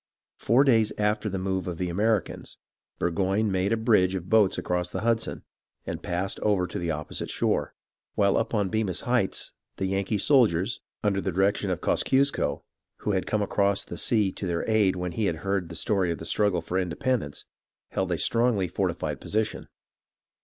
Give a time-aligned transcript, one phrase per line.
[0.39, 2.57] Four days after this move of the Americans,
[2.97, 5.41] Burgoyne made a bridge of boats 204 BURGOYNE'S SURRENDER
[6.01, 7.75] 205 across the Hudson, and passed over to the opposite shore;
[8.15, 12.63] while up on Bemis Heights the Yankee soldiers, under the direction of Kosciusko,
[13.01, 16.17] who had come across the sea to their aid when he heard the story of
[16.17, 17.45] the struggle for inde pendence,
[17.89, 19.67] held a strongly fortified position.